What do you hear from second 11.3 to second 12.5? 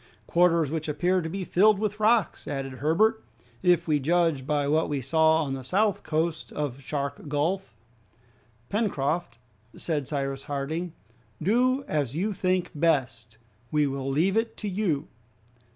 "do as you